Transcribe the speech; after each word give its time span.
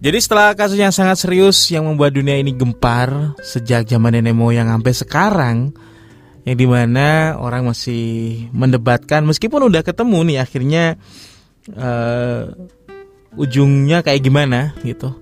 Jadi 0.00 0.16
setelah 0.16 0.56
kasus 0.56 0.80
yang 0.80 0.96
sangat 0.96 1.20
serius 1.20 1.68
yang 1.68 1.84
membuat 1.84 2.16
dunia 2.16 2.40
ini 2.40 2.56
gempar 2.56 3.36
sejak 3.44 3.84
zaman 3.84 4.16
nenek 4.16 4.32
moyang 4.32 4.72
sampai 4.72 4.94
sekarang, 4.96 5.56
yang 6.48 6.56
di 6.56 6.64
mana 6.64 7.36
orang 7.36 7.68
masih 7.68 8.48
mendebatkan 8.56 9.28
meskipun 9.28 9.68
udah 9.68 9.84
ketemu 9.84 10.18
nih 10.24 10.38
akhirnya 10.40 10.84
uh, 11.76 12.48
ujungnya 13.36 14.00
kayak 14.00 14.24
gimana 14.24 14.72
gitu. 14.88 15.20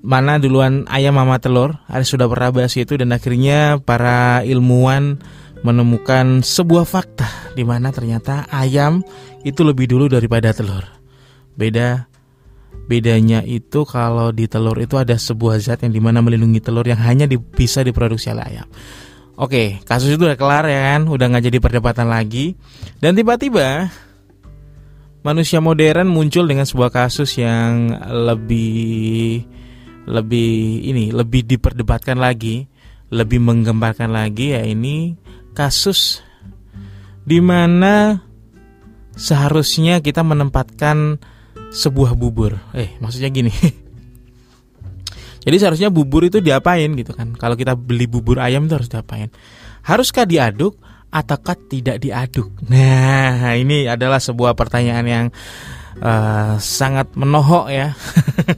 Mana 0.00 0.40
duluan 0.40 0.88
ayam 0.88 1.20
mama 1.20 1.36
telur? 1.36 1.76
Ada 1.84 2.08
sudah 2.08 2.24
pernah 2.24 2.56
bahas 2.56 2.72
itu 2.80 2.96
dan 2.96 3.12
akhirnya 3.12 3.76
para 3.84 4.40
ilmuwan 4.48 5.20
menemukan 5.60 6.40
sebuah 6.40 6.88
fakta 6.88 7.52
di 7.52 7.68
mana 7.68 7.92
ternyata 7.92 8.48
ayam 8.48 9.04
itu 9.44 9.60
lebih 9.60 9.92
dulu 9.92 10.08
daripada 10.08 10.56
telur. 10.56 10.88
Beda 11.52 12.08
Bedanya 12.84 13.40
itu 13.40 13.88
kalau 13.88 14.28
di 14.28 14.44
telur 14.44 14.76
itu 14.76 15.00
ada 15.00 15.16
sebuah 15.16 15.56
zat 15.56 15.88
yang 15.88 15.92
di 15.96 16.02
mana 16.04 16.20
melindungi 16.20 16.60
telur 16.60 16.84
yang 16.84 17.00
hanya 17.00 17.24
di, 17.24 17.40
bisa 17.40 17.80
diproduksi 17.80 18.28
oleh 18.28 18.44
ayam. 18.44 18.68
Oke, 19.34 19.82
kasus 19.82 20.14
itu 20.14 20.22
udah 20.22 20.38
kelar 20.38 20.68
ya 20.68 20.94
kan, 20.94 21.10
udah 21.10 21.26
nggak 21.26 21.44
jadi 21.50 21.58
perdebatan 21.58 22.06
lagi. 22.06 22.54
Dan 23.02 23.18
tiba-tiba 23.18 23.90
manusia 25.24 25.58
modern 25.58 26.06
muncul 26.06 26.44
dengan 26.44 26.68
sebuah 26.68 26.92
kasus 26.92 27.40
yang 27.40 27.96
lebih 28.04 29.42
lebih 30.04 30.84
ini 30.84 31.10
lebih 31.10 31.48
diperdebatkan 31.48 32.20
lagi, 32.20 32.68
lebih 33.10 33.40
menggembarkan 33.40 34.12
lagi 34.12 34.52
ya 34.52 34.62
ini 34.62 35.16
kasus 35.56 36.20
di 37.24 37.40
mana 37.40 38.20
seharusnya 39.16 40.04
kita 40.04 40.20
menempatkan 40.20 41.18
sebuah 41.74 42.14
bubur. 42.14 42.54
Eh, 42.72 42.94
maksudnya 43.02 43.28
gini. 43.34 43.50
Jadi 45.44 45.56
seharusnya 45.60 45.90
bubur 45.92 46.24
itu 46.24 46.40
diapain 46.40 46.88
gitu 46.96 47.12
kan? 47.12 47.36
Kalau 47.36 47.58
kita 47.58 47.76
beli 47.76 48.08
bubur 48.08 48.40
ayam 48.40 48.64
itu 48.64 48.80
harus 48.80 48.88
diapain? 48.88 49.28
Haruskah 49.84 50.24
diaduk 50.24 50.80
ataukah 51.12 51.58
tidak 51.68 52.00
diaduk? 52.00 52.48
Nah, 52.70 53.52
ini 53.52 53.84
adalah 53.84 54.22
sebuah 54.22 54.56
pertanyaan 54.56 55.04
yang 55.04 55.26
uh, 56.00 56.56
sangat 56.56 57.12
menohok 57.12 57.68
ya. 57.68 57.92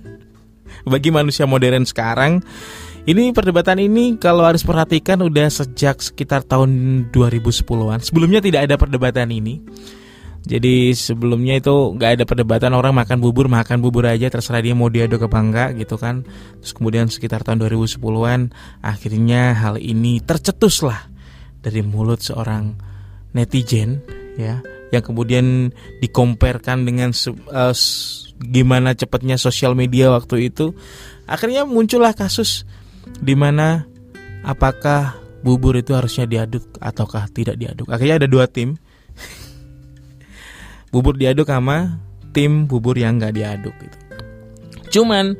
Bagi 0.92 1.10
manusia 1.10 1.50
modern 1.50 1.82
sekarang, 1.82 2.38
ini 3.10 3.34
perdebatan 3.34 3.82
ini 3.82 4.14
kalau 4.22 4.46
harus 4.46 4.62
perhatikan 4.62 5.18
udah 5.26 5.50
sejak 5.50 5.98
sekitar 5.98 6.46
tahun 6.46 6.70
2010-an. 7.10 8.06
Sebelumnya 8.06 8.38
tidak 8.38 8.70
ada 8.70 8.78
perdebatan 8.78 9.34
ini. 9.34 9.58
Jadi 10.46 10.94
sebelumnya 10.94 11.58
itu 11.58 11.98
nggak 11.98 12.10
ada 12.22 12.24
perdebatan 12.24 12.70
orang 12.70 12.94
makan 12.94 13.18
bubur 13.18 13.50
makan 13.50 13.82
bubur 13.82 14.06
aja 14.06 14.30
terserah 14.30 14.62
dia 14.62 14.78
mau 14.78 14.86
diaduk 14.86 15.26
apa 15.26 15.38
enggak 15.42 15.68
gitu 15.82 15.98
kan. 15.98 16.22
Terus 16.62 16.70
kemudian 16.70 17.10
sekitar 17.10 17.42
tahun 17.42 17.66
2010-an 17.66 18.54
akhirnya 18.78 19.58
hal 19.58 19.82
ini 19.82 20.22
tercetus 20.22 20.86
lah 20.86 21.10
dari 21.58 21.82
mulut 21.82 22.22
seorang 22.22 22.78
netizen 23.34 24.06
ya 24.38 24.62
yang 24.94 25.02
kemudian 25.02 25.74
dikomparkan 25.98 26.86
dengan 26.86 27.10
uh, 27.50 27.74
gimana 28.38 28.94
cepatnya 28.94 29.34
sosial 29.42 29.74
media 29.74 30.14
waktu 30.14 30.46
itu. 30.46 30.78
Akhirnya 31.26 31.66
muncullah 31.66 32.14
kasus 32.14 32.62
di 33.18 33.34
mana 33.34 33.82
apakah 34.46 35.18
bubur 35.42 35.74
itu 35.74 35.90
harusnya 35.90 36.22
diaduk 36.30 36.62
ataukah 36.78 37.26
tidak 37.34 37.58
diaduk. 37.58 37.90
Akhirnya 37.90 38.22
ada 38.22 38.30
dua 38.30 38.46
tim 38.46 38.78
bubur 40.90 41.18
diaduk 41.18 41.48
sama 41.48 41.98
tim 42.36 42.68
bubur 42.68 42.94
yang 43.00 43.16
nggak 43.16 43.34
diaduk 43.34 43.74
gitu. 43.80 43.98
Cuman 45.00 45.36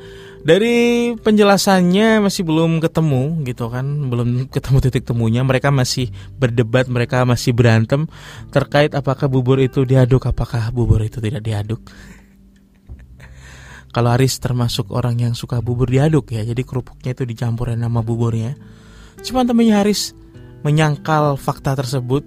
dari 0.47 1.11
penjelasannya 1.19 2.23
masih 2.23 2.47
belum 2.47 2.79
ketemu 2.79 3.43
gitu 3.51 3.67
kan, 3.67 3.83
belum 4.07 4.47
ketemu 4.47 4.79
titik 4.79 5.03
temunya. 5.03 5.43
Mereka 5.43 5.75
masih 5.75 6.15
berdebat, 6.39 6.87
mereka 6.87 7.27
masih 7.27 7.51
berantem 7.51 8.07
terkait 8.55 8.95
apakah 8.95 9.27
bubur 9.27 9.59
itu 9.59 9.83
diaduk, 9.83 10.23
apakah 10.23 10.71
bubur 10.71 11.03
itu 11.03 11.19
tidak 11.19 11.43
diaduk. 11.43 11.83
Kalau 13.95 14.15
Aris 14.15 14.39
termasuk 14.39 14.95
orang 14.95 15.19
yang 15.19 15.35
suka 15.35 15.59
bubur 15.59 15.91
diaduk 15.91 16.31
ya, 16.31 16.47
jadi 16.47 16.63
kerupuknya 16.63 17.11
itu 17.11 17.27
dicampurin 17.27 17.83
nama 17.83 17.99
buburnya. 18.07 18.55
Cuman 19.27 19.51
temennya 19.51 19.83
Haris 19.83 20.15
menyangkal 20.63 21.35
fakta 21.43 21.75
tersebut, 21.75 22.23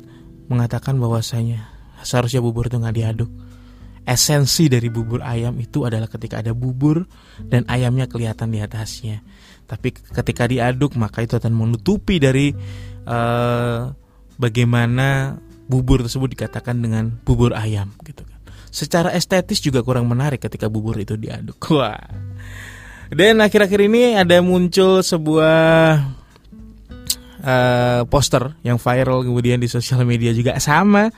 mengatakan 0.51 0.99
bahwasanya 0.99 1.68
seharusnya 2.01 2.43
bubur 2.43 2.67
itu 2.67 2.77
nggak 2.79 2.95
diaduk 2.95 3.29
esensi 4.09 4.65
dari 4.65 4.89
bubur 4.89 5.21
ayam 5.21 5.53
itu 5.61 5.85
adalah 5.85 6.09
ketika 6.09 6.41
ada 6.41 6.57
bubur 6.57 7.05
dan 7.45 7.61
ayamnya 7.69 8.09
kelihatan 8.09 8.49
di 8.49 8.57
atasnya. 8.57 9.21
Tapi 9.69 9.93
ketika 9.93 10.49
diaduk 10.49 10.97
maka 10.97 11.21
itu 11.21 11.37
akan 11.37 11.53
menutupi 11.53 12.17
dari 12.17 12.49
uh, 13.05 13.93
bagaimana 14.41 15.37
bubur 15.69 16.01
tersebut 16.01 16.33
dikatakan 16.33 16.81
dengan 16.81 17.13
bubur 17.21 17.53
ayam 17.53 17.93
gitu 18.01 18.25
kan. 18.25 18.41
Secara 18.73 19.13
estetis 19.13 19.61
juga 19.61 19.85
kurang 19.85 20.09
menarik 20.09 20.41
ketika 20.41 20.65
bubur 20.65 20.97
itu 20.97 21.13
diaduk. 21.13 21.61
Wah. 21.77 22.01
Dan 23.09 23.41
akhir-akhir 23.41 23.89
ini 23.89 24.17
ada 24.17 24.41
muncul 24.41 25.01
sebuah 25.01 25.57
uh, 27.41 28.01
poster 28.09 28.57
yang 28.65 28.81
viral 28.81 29.25
kemudian 29.25 29.61
di 29.61 29.69
sosial 29.69 30.01
media 30.05 30.29
juga 30.33 30.57
sama 30.61 31.09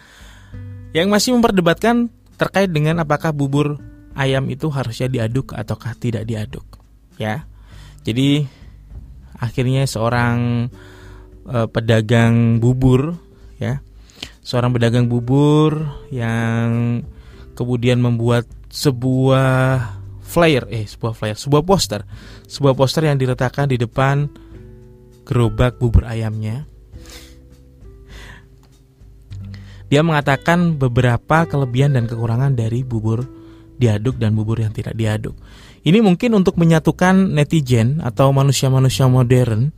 yang 0.91 1.07
masih 1.07 1.35
memperdebatkan 1.35 2.11
terkait 2.35 2.71
dengan 2.71 3.03
apakah 3.03 3.31
bubur 3.31 3.79
ayam 4.15 4.47
itu 4.51 4.67
harusnya 4.67 5.07
diaduk 5.07 5.55
ataukah 5.55 5.95
tidak 5.95 6.27
diaduk 6.27 6.65
ya. 7.15 7.47
Jadi 8.01 8.43
akhirnya 9.37 9.85
seorang 9.85 10.67
e, 11.45 11.57
pedagang 11.69 12.57
bubur 12.57 13.17
ya 13.61 13.81
seorang 14.41 14.73
pedagang 14.73 15.05
bubur 15.05 15.85
yang 16.09 17.01
kemudian 17.53 18.01
membuat 18.01 18.49
sebuah 18.73 19.97
flyer 20.25 20.65
eh 20.73 20.85
sebuah 20.89 21.13
flyer 21.13 21.37
sebuah 21.37 21.63
poster 21.65 22.01
sebuah 22.49 22.73
poster 22.73 23.05
yang 23.05 23.21
diletakkan 23.21 23.69
di 23.69 23.77
depan 23.77 24.29
gerobak 25.25 25.77
bubur 25.77 26.09
ayamnya 26.09 26.65
Dia 29.91 30.07
mengatakan 30.07 30.79
beberapa 30.79 31.43
kelebihan 31.43 31.91
dan 31.99 32.07
kekurangan 32.07 32.55
dari 32.55 32.87
bubur 32.87 33.27
diaduk 33.75 34.15
dan 34.21 34.37
bubur 34.37 34.61
yang 34.61 34.71
tidak 34.71 34.95
diaduk. 34.95 35.35
Ini 35.81 35.99
mungkin 35.99 36.37
untuk 36.37 36.55
menyatukan 36.55 37.33
netizen 37.33 37.99
atau 37.99 38.29
manusia-manusia 38.31 39.09
modern 39.09 39.73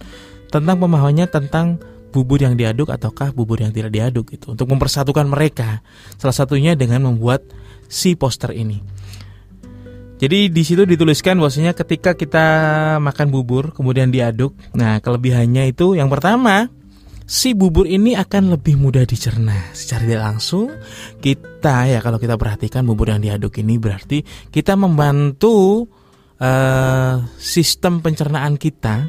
tentang 0.52 0.76
pemahamannya 0.78 1.26
tentang 1.32 1.82
bubur 2.14 2.44
yang 2.44 2.54
diaduk 2.54 2.94
ataukah 2.94 3.34
bubur 3.34 3.64
yang 3.64 3.74
tidak 3.74 3.90
diaduk 3.90 4.30
itu 4.30 4.54
untuk 4.54 4.70
mempersatukan 4.70 5.26
mereka. 5.26 5.82
Salah 6.22 6.36
satunya 6.36 6.78
dengan 6.78 7.10
membuat 7.10 7.42
si 7.90 8.14
poster 8.14 8.54
ini. 8.54 8.84
Jadi 10.22 10.54
di 10.54 10.62
situ 10.62 10.86
dituliskan 10.86 11.42
bahwasanya 11.42 11.74
ketika 11.74 12.14
kita 12.14 12.46
makan 13.02 13.34
bubur 13.34 13.74
kemudian 13.74 14.14
diaduk, 14.14 14.54
nah 14.72 15.02
kelebihannya 15.02 15.74
itu 15.74 15.98
yang 15.98 16.08
pertama 16.08 16.70
si 17.24 17.56
bubur 17.56 17.88
ini 17.88 18.14
akan 18.14 18.54
lebih 18.58 18.76
mudah 18.78 19.08
dicerna. 19.08 19.72
Secara 19.72 20.04
tidak 20.06 20.24
langsung 20.24 20.68
kita 21.24 21.90
ya 21.90 22.00
kalau 22.04 22.20
kita 22.20 22.36
perhatikan 22.36 22.84
bubur 22.84 23.12
yang 23.12 23.24
diaduk 23.24 23.56
ini 23.60 23.80
berarti 23.80 24.22
kita 24.52 24.76
membantu 24.76 25.88
uh, 26.40 27.16
sistem 27.40 28.04
pencernaan 28.04 28.60
kita. 28.60 29.08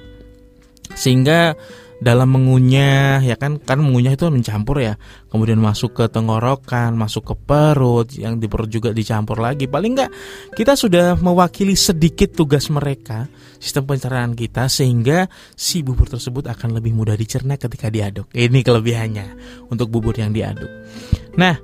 Sehingga 0.95 1.59
dalam 2.05 2.29
mengunyah 2.29 3.25
ya 3.25 3.41
kan? 3.41 3.57
Kan 3.57 3.81
mengunyah 3.81 4.13
itu 4.13 4.29
mencampur 4.29 4.85
ya. 4.85 5.01
Kemudian 5.33 5.57
masuk 5.57 5.97
ke 5.97 6.05
tenggorokan 6.13 6.93
masuk 6.93 7.33
ke 7.33 7.35
perut 7.35 8.13
yang 8.13 8.37
di 8.37 8.45
perut 8.45 8.69
juga 8.69 8.93
dicampur 8.93 9.41
lagi. 9.41 9.65
Paling 9.65 9.93
enggak 9.97 10.11
kita 10.53 10.77
sudah 10.77 11.17
mewakili 11.17 11.73
sedikit 11.73 12.37
tugas 12.37 12.69
mereka 12.69 13.25
sistem 13.57 13.89
pencernaan 13.89 14.37
kita 14.37 14.69
sehingga 14.69 15.25
si 15.57 15.81
bubur 15.81 16.13
tersebut 16.13 16.45
akan 16.53 16.77
lebih 16.77 16.93
mudah 16.93 17.17
dicerna 17.17 17.57
ketika 17.57 17.89
diaduk. 17.89 18.29
Ini 18.37 18.61
kelebihannya 18.61 19.27
untuk 19.73 19.89
bubur 19.89 20.13
yang 20.13 20.37
diaduk. 20.37 20.69
Nah 21.41 21.57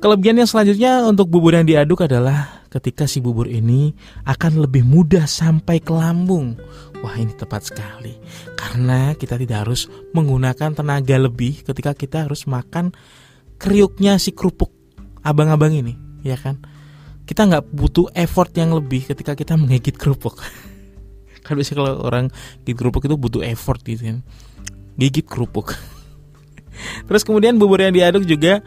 kelebihan 0.00 0.40
yang 0.40 0.48
selanjutnya 0.48 1.04
untuk 1.04 1.28
bubur 1.28 1.52
yang 1.52 1.68
diaduk 1.68 2.08
adalah 2.08 2.55
ketika 2.70 3.06
si 3.06 3.22
bubur 3.22 3.46
ini 3.46 3.94
akan 4.26 4.66
lebih 4.66 4.82
mudah 4.82 5.24
sampai 5.24 5.78
ke 5.80 5.92
lambung. 5.94 6.58
Wah 7.00 7.16
ini 7.16 7.32
tepat 7.36 7.70
sekali. 7.70 8.16
Karena 8.56 9.14
kita 9.14 9.38
tidak 9.38 9.68
harus 9.68 9.86
menggunakan 10.12 10.74
tenaga 10.74 11.16
lebih 11.16 11.62
ketika 11.62 11.92
kita 11.92 12.26
harus 12.26 12.48
makan 12.48 12.90
kriuknya 13.56 14.20
si 14.20 14.36
kerupuk 14.36 14.72
abang-abang 15.24 15.72
ini 15.74 15.94
ya 16.26 16.34
kan? 16.34 16.58
Kita 17.26 17.46
nggak 17.46 17.74
butuh 17.74 18.10
effort 18.14 18.54
yang 18.54 18.70
lebih 18.74 19.06
ketika 19.06 19.34
kita 19.34 19.58
menggigit 19.58 19.98
kerupuk. 19.98 20.38
Kan 21.46 21.54
biasanya 21.54 21.78
kalau 21.78 21.92
orang 22.02 22.26
gigit 22.66 22.74
kerupuk 22.74 23.06
itu 23.06 23.14
butuh 23.14 23.42
effort 23.46 23.78
gitu 23.86 24.02
kan. 24.02 24.18
Gigit 24.98 25.22
kerupuk. 25.30 25.78
Terus 27.06 27.22
kemudian 27.22 27.54
bubur 27.54 27.78
yang 27.78 27.94
diaduk 27.94 28.26
juga 28.26 28.66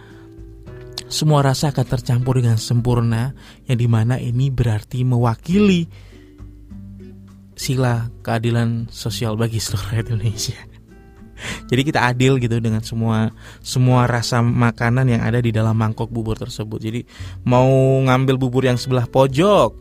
semua 1.10 1.42
rasa 1.42 1.74
akan 1.74 1.86
tercampur 1.90 2.38
dengan 2.38 2.62
sempurna 2.62 3.34
yang 3.66 3.78
di 3.82 3.90
mana 3.90 4.22
ini 4.22 4.54
berarti 4.54 5.02
mewakili 5.02 5.90
sila 7.58 8.08
keadilan 8.22 8.88
sosial 8.94 9.36
bagi 9.36 9.58
seluruh 9.58 10.06
Indonesia. 10.06 10.56
Jadi 11.70 11.82
kita 11.82 12.08
adil 12.08 12.38
gitu 12.38 12.62
dengan 12.62 12.86
semua 12.86 13.34
semua 13.60 14.06
rasa 14.06 14.40
makanan 14.40 15.10
yang 15.10 15.22
ada 15.26 15.42
di 15.42 15.50
dalam 15.50 15.76
mangkok 15.76 16.14
bubur 16.14 16.38
tersebut. 16.38 16.78
Jadi 16.78 17.02
mau 17.42 17.68
ngambil 18.06 18.38
bubur 18.38 18.70
yang 18.70 18.78
sebelah 18.78 19.10
pojok, 19.10 19.76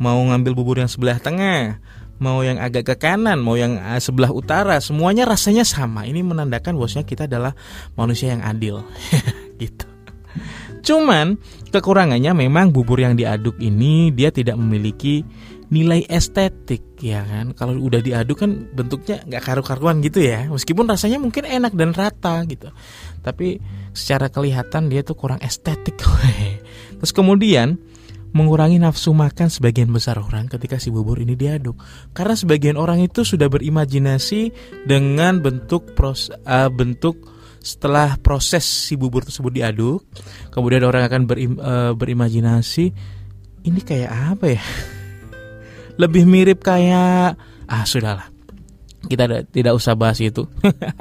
mau 0.00 0.18
ngambil 0.32 0.52
bubur 0.56 0.80
yang 0.80 0.88
sebelah 0.88 1.20
tengah, 1.20 1.76
mau 2.22 2.40
yang 2.40 2.56
agak 2.56 2.88
ke 2.88 2.94
kanan, 2.96 3.42
mau 3.42 3.58
yang 3.58 3.76
eh, 3.76 4.00
sebelah 4.00 4.32
utara, 4.32 4.80
semuanya 4.80 5.28
rasanya 5.28 5.66
sama. 5.66 6.06
Ini 6.06 6.24
menandakan 6.24 6.78
bosnya 6.78 7.04
kita 7.04 7.28
adalah 7.28 7.52
manusia 7.98 8.32
yang 8.32 8.40
adil. 8.40 8.80
gitu. 9.62 9.89
Cuman 10.90 11.38
kekurangannya 11.70 12.34
memang 12.34 12.74
bubur 12.74 12.98
yang 12.98 13.14
diaduk 13.14 13.54
ini 13.62 14.10
dia 14.10 14.34
tidak 14.34 14.58
memiliki 14.58 15.22
nilai 15.70 16.02
estetik 16.10 16.98
ya 16.98 17.22
kan? 17.22 17.54
Kalau 17.54 17.78
udah 17.78 18.02
diaduk 18.02 18.42
kan 18.42 18.66
bentuknya 18.74 19.22
nggak 19.22 19.38
karu-karuan 19.38 20.02
gitu 20.02 20.18
ya. 20.18 20.50
Meskipun 20.50 20.90
rasanya 20.90 21.22
mungkin 21.22 21.46
enak 21.46 21.78
dan 21.78 21.94
rata 21.94 22.42
gitu. 22.50 22.74
Tapi 23.22 23.62
secara 23.94 24.26
kelihatan 24.34 24.90
dia 24.90 25.06
tuh 25.06 25.14
kurang 25.14 25.38
estetik. 25.46 25.94
Terus 26.98 27.14
kemudian 27.14 27.78
mengurangi 28.34 28.82
nafsu 28.82 29.14
makan 29.14 29.46
sebagian 29.46 29.94
besar 29.94 30.18
orang 30.18 30.50
ketika 30.50 30.82
si 30.82 30.90
bubur 30.90 31.22
ini 31.22 31.38
diaduk. 31.38 31.78
Karena 32.18 32.34
sebagian 32.34 32.74
orang 32.74 32.98
itu 32.98 33.22
sudah 33.22 33.46
berimajinasi 33.46 34.50
dengan 34.90 35.38
bentuk 35.38 35.94
pros, 35.94 36.34
uh, 36.50 36.66
bentuk 36.66 37.30
setelah 37.60 38.16
proses 38.16 38.64
si 38.64 38.96
bubur 38.96 39.22
tersebut 39.22 39.52
diaduk 39.52 40.00
kemudian 40.48 40.80
orang 40.84 41.04
akan 41.04 41.22
berim, 41.28 41.60
uh, 41.60 41.92
berimajinasi 41.92 42.92
ini 43.64 43.80
kayak 43.84 44.10
apa 44.36 44.56
ya? 44.56 44.62
Lebih 46.02 46.24
mirip 46.24 46.64
kayak 46.64 47.36
ah 47.68 47.84
sudahlah. 47.84 48.32
Kita 49.00 49.48
tidak 49.48 49.72
usah 49.76 49.96
bahas 49.96 50.20
itu. 50.20 50.44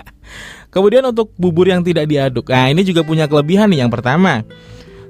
Kemudian 0.73 1.03
untuk 1.03 1.35
bubur 1.35 1.67
yang 1.67 1.83
tidak 1.83 2.07
diaduk. 2.07 2.47
Nah 2.47 2.71
ini 2.71 2.83
juga 2.87 3.03
punya 3.03 3.27
kelebihan 3.27 3.67
nih. 3.71 3.83
Yang 3.83 3.91
pertama 3.99 4.43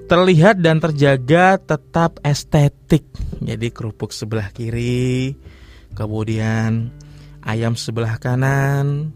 terlihat 0.09 0.57
dan 0.57 0.81
terjaga 0.81 1.61
tetap 1.61 2.17
estetik. 2.25 3.05
Jadi 3.41 3.69
kerupuk 3.69 4.09
sebelah 4.09 4.49
kiri 4.49 5.37
kemudian 5.93 6.93
ayam 7.45 7.73
sebelah 7.73 8.17
kanan 8.21 9.11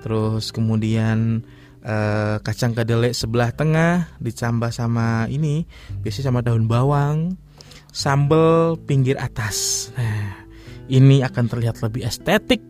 terus 0.00 0.54
kemudian 0.54 1.42
eh, 1.82 2.36
kacang 2.42 2.74
kedelai 2.74 3.14
sebelah 3.14 3.54
tengah 3.54 4.10
ditambah 4.18 4.70
sama 4.70 5.26
ini 5.30 5.66
biasanya 6.02 6.32
sama 6.32 6.40
daun 6.40 6.66
bawang 6.66 7.36
sambal 7.92 8.78
pinggir 8.78 9.18
atas. 9.18 9.90
Nah, 9.96 10.46
ini 10.88 11.20
akan 11.24 11.44
terlihat 11.50 11.82
lebih 11.82 12.06
estetik 12.06 12.62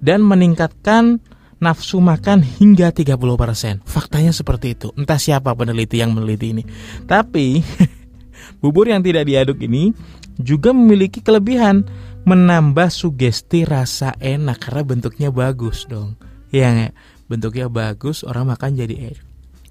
dan 0.00 0.24
meningkatkan 0.24 1.22
nafsu 1.62 2.02
makan 2.02 2.42
hingga 2.42 2.90
30%. 2.90 3.84
Faktanya 3.86 4.32
seperti 4.34 4.76
itu. 4.76 4.88
Entah 4.98 5.20
siapa 5.20 5.54
peneliti 5.54 6.00
yang 6.02 6.12
meneliti 6.12 6.52
ini. 6.52 6.64
Tapi 7.06 7.62
bubur 8.60 8.90
yang 8.90 9.00
tidak 9.00 9.28
diaduk 9.28 9.60
ini 9.62 9.94
juga 10.36 10.74
memiliki 10.74 11.22
kelebihan 11.22 11.86
menambah 12.24 12.88
sugesti 12.88 13.68
rasa 13.68 14.16
enak 14.18 14.58
karena 14.64 14.82
bentuknya 14.82 15.28
bagus 15.30 15.84
dong. 15.86 16.16
Ya 16.50 16.92
bentuknya 17.26 17.70
bagus, 17.72 18.22
orang 18.24 18.52
makan 18.54 18.76
jadi 18.76 19.12
enak. 19.12 19.24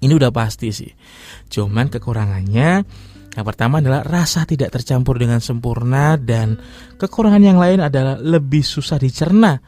Ini 0.04 0.12
udah 0.12 0.30
pasti 0.34 0.68
sih. 0.68 0.92
Cuman 1.48 1.88
kekurangannya 1.88 2.70
yang 3.34 3.46
pertama 3.46 3.82
adalah 3.82 4.06
rasa 4.06 4.46
tidak 4.46 4.70
tercampur 4.70 5.18
dengan 5.18 5.42
sempurna 5.42 6.14
dan 6.14 6.54
kekurangan 6.94 7.42
yang 7.42 7.58
lain 7.58 7.82
adalah 7.82 8.14
lebih 8.14 8.62
susah 8.62 8.94
dicerna 8.94 9.58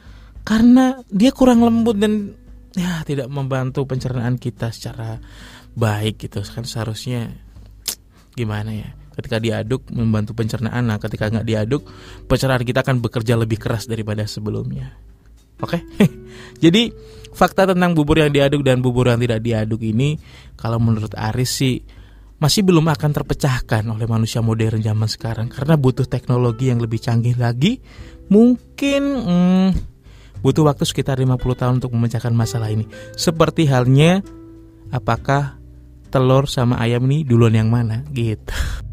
karena 0.47 1.03
dia 1.11 1.35
kurang 1.35 1.67
lembut 1.67 1.99
dan 1.99 2.31
ya 2.79 3.03
tidak 3.03 3.27
membantu 3.27 3.83
pencernaan 3.91 4.39
kita 4.39 4.71
secara 4.71 5.19
baik 5.75 6.31
gitu 6.31 6.47
kan 6.47 6.63
seharusnya 6.63 7.35
gimana 8.39 8.71
ya 8.71 8.89
ketika 9.19 9.43
diaduk 9.43 9.91
membantu 9.91 10.39
pencernaan 10.39 10.87
nah 10.87 11.03
ketika 11.03 11.27
nggak 11.27 11.47
diaduk 11.49 11.83
pencernaan 12.31 12.63
kita 12.63 12.87
akan 12.87 13.03
bekerja 13.03 13.35
lebih 13.35 13.59
keras 13.59 13.91
daripada 13.91 14.23
sebelumnya 14.31 14.95
oke 15.63 15.79
jadi 16.65 16.93
fakta 17.37 17.77
tentang 17.77 17.93
bubur 17.93 18.21
yang 18.25 18.33
diaduk 18.33 18.65
dan 18.65 18.81
bubur 18.81 19.13
yang 19.13 19.21
tidak 19.21 19.45
diaduk 19.45 19.81
ini 19.85 20.17
kalau 20.57 20.81
menurut 20.81 21.13
Aris 21.13 21.53
sih 21.53 21.77
masih 22.37 22.69
belum 22.69 22.85
akan 22.93 23.11
terpecahkan 23.17 23.85
oleh 23.89 24.05
manusia 24.05 24.45
modern 24.45 24.81
zaman 24.85 25.09
sekarang 25.09 25.49
karena 25.49 25.75
butuh 25.81 26.05
teknologi 26.05 26.69
yang 26.69 26.81
lebih 26.81 27.01
canggih 27.01 27.37
lagi. 27.37 27.81
Mungkin 28.27 29.03
hmm, 29.23 29.69
butuh 30.45 30.67
waktu 30.69 30.85
sekitar 30.85 31.17
50 31.17 31.41
tahun 31.41 31.75
untuk 31.81 31.95
memecahkan 31.97 32.35
masalah 32.37 32.69
ini. 32.69 32.85
Seperti 33.17 33.65
halnya 33.71 34.21
apakah 34.93 35.57
telur 36.13 36.51
sama 36.51 36.77
ayam 36.83 37.07
ini 37.09 37.25
duluan 37.25 37.57
yang 37.57 37.71
mana 37.73 38.05
gitu. 38.13 38.53